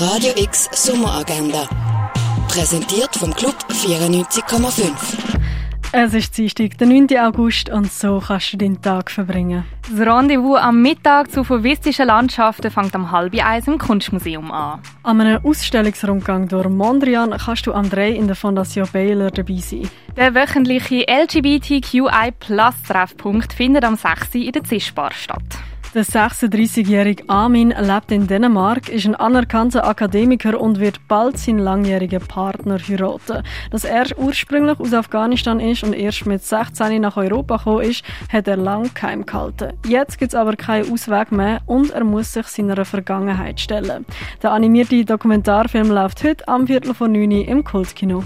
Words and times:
Radio 0.00 0.32
X 0.36 0.68
Sommeragenda. 0.72 1.68
Präsentiert 2.48 3.14
vom 3.14 3.32
Club 3.32 3.54
94,5. 3.70 4.90
Es 5.92 6.14
ist 6.14 6.36
Dienstag, 6.36 6.76
der 6.78 6.88
9. 6.88 7.16
August, 7.20 7.70
und 7.70 7.92
so 7.92 8.20
kannst 8.26 8.52
du 8.52 8.56
deinen 8.56 8.82
Tag 8.82 9.08
verbringen. 9.10 9.64
Das 9.88 10.00
Rendezvous 10.00 10.58
am 10.58 10.82
Mittag 10.82 11.30
zu 11.30 11.44
fauvistischen 11.44 12.06
Landschaften 12.06 12.72
fängt 12.72 12.96
am 12.96 13.12
halb 13.12 13.40
eins 13.40 13.68
im 13.68 13.78
Kunstmuseum 13.78 14.50
an. 14.50 14.80
An 15.04 15.20
einem 15.20 15.44
Ausstellungsrundgang 15.44 16.48
durch 16.48 16.68
Mondrian 16.68 17.38
kannst 17.38 17.68
du 17.68 17.72
am 17.72 17.88
3 17.88 18.10
in 18.10 18.26
der 18.26 18.34
Fondation 18.34 18.88
Baylor 18.92 19.30
dabei 19.30 19.58
sein. 19.58 19.88
Der 20.16 20.34
wöchentliche 20.34 21.06
LGBTQI-Plus-Treffpunkt 21.06 23.52
findet 23.52 23.84
am 23.84 23.96
6. 23.96 24.34
in 24.34 24.50
der 24.50 24.64
Zischbar 24.64 25.12
statt. 25.12 25.44
Der 25.94 26.04
36-jährige 26.04 27.22
Armin 27.28 27.72
lebt 27.78 28.10
in 28.10 28.26
Dänemark, 28.26 28.88
ist 28.88 29.06
ein 29.06 29.14
anerkannter 29.14 29.86
Akademiker 29.86 30.60
und 30.60 30.80
wird 30.80 31.06
bald 31.06 31.38
seinen 31.38 31.60
langjährigen 31.60 32.18
Partner 32.18 32.78
heiraten. 32.80 33.44
Dass 33.70 33.84
er 33.84 34.06
ursprünglich 34.18 34.80
aus 34.80 34.92
Afghanistan 34.92 35.60
ist 35.60 35.84
und 35.84 35.92
erst 35.92 36.26
mit 36.26 36.42
16 36.42 37.00
nach 37.00 37.16
Europa 37.16 37.58
gekommen 37.58 37.82
ist, 37.82 38.02
hat 38.28 38.48
er 38.48 38.56
lang 38.56 38.92
geheim 38.92 39.24
gehalten. 39.24 39.74
Jetzt 39.86 40.18
gibt 40.18 40.32
es 40.32 40.34
aber 40.34 40.56
keinen 40.56 40.90
Ausweg 40.92 41.30
mehr 41.30 41.60
und 41.66 41.92
er 41.92 42.02
muss 42.02 42.32
sich 42.32 42.48
seiner 42.48 42.84
Vergangenheit 42.84 43.60
stellen. 43.60 44.04
Der 44.42 44.50
animierte 44.50 45.04
Dokumentarfilm 45.04 45.92
läuft 45.92 46.24
heute 46.24 46.48
am 46.48 46.66
Viertel 46.66 46.92
von 46.94 47.12
9 47.12 47.30
Uhr 47.30 47.46
im 47.46 47.62
Kultkino. 47.62 48.24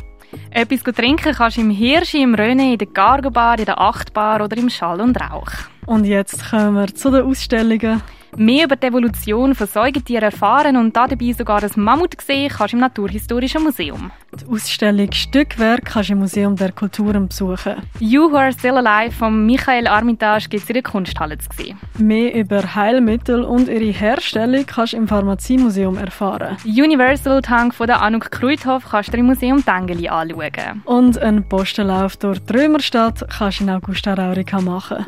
Etwas 0.50 0.95
trinken 0.95 1.34
kannst 1.34 1.56
du 1.56 1.60
im 1.60 1.70
Hirschi, 1.70 2.23
im 2.23 2.34
Röne, 2.34 2.73
in 2.73 2.78
der 2.78 2.88
Cargo 2.88 3.30
Bar, 3.30 3.59
in 3.59 3.64
der 3.64 3.80
Achtbar 3.80 4.42
oder 4.45 4.56
im 4.56 4.70
Schall 4.70 5.00
und 5.00 5.20
Rauch. 5.20 5.50
Und 5.86 6.05
jetzt 6.05 6.50
kommen 6.50 6.74
wir 6.74 6.95
zu 6.95 7.10
den 7.10 7.24
Ausstellungen. 7.24 8.02
Mehr 8.37 8.66
über 8.66 8.77
die 8.77 8.87
Evolution 8.87 9.55
von 9.55 9.66
Säugetieren 9.66 10.24
erfahren 10.24 10.77
und 10.77 10.95
dabei 10.96 11.32
sogar 11.32 11.62
ein 11.62 11.70
Mammut 11.77 12.20
sehen 12.20 12.50
kannst 12.50 12.73
du 12.73 12.77
im 12.77 12.80
Naturhistorischen 12.80 13.62
Museum. 13.62 14.11
Die 14.33 14.47
Ausstellung 14.47 15.11
Stückwerk 15.12 15.86
kannst 15.86 16.11
du 16.11 16.12
im 16.12 16.20
Museum 16.20 16.55
der 16.55 16.72
Kulturen 16.72 17.28
besuchen. 17.28 17.77
You 17.98 18.30
Who 18.30 18.36
Are 18.36 18.52
Still 18.52 18.77
Alive 18.77 19.12
von 19.12 19.47
Michael 19.47 19.86
Armitage 19.86 20.48
gibt 20.48 20.64
es 20.64 20.69
in 20.69 20.75
der 20.75 20.83
Kunsthalle 20.83 21.39
zu 21.39 21.48
sehen. 21.56 21.78
Mehr 21.98 22.34
über 22.34 22.75
Heilmittel 22.75 23.42
und 23.42 23.69
ihre 23.69 23.92
Herstellung 23.92 24.67
kannst 24.67 24.92
du 24.92 24.98
im 24.98 25.08
Pharmaziemuseum 25.08 25.97
erfahren. 25.97 26.56
Universal 26.64 27.41
Tank 27.42 27.74
von 27.74 27.86
der 27.86 28.02
Anuk 28.02 28.30
Kruithof 28.30 28.84
kannst 28.91 29.12
du 29.12 29.19
im 29.19 29.27
Museum 29.27 29.64
Tengeli 29.64 30.08
anschauen. 30.08 30.83
Und 30.84 31.19
einen 31.19 31.48
Postenlauf 31.48 32.17
durch 32.17 32.39
die 32.41 32.52
Römerstadt 32.52 33.24
kannst 33.36 33.61
du 33.61 33.64
in 33.64 33.70
Augusta 33.70 34.14
Raurica 34.14 34.61
machen. 34.61 35.06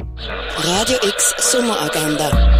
Radio 0.58 0.96
X 1.02 1.34
Sommeragenda. 1.52 2.59